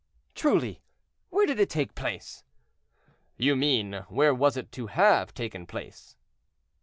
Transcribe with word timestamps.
"Truly! 0.33 0.81
where 1.29 1.45
did 1.45 1.59
it 1.59 1.69
take 1.69 1.93
place?" 1.93 2.43
"You 3.37 3.55
mean, 3.55 4.03
where 4.09 4.33
was 4.33 4.57
it 4.57 4.71
to 4.71 4.87
have 4.87 5.31
taken 5.31 5.67
place?" 5.67 6.17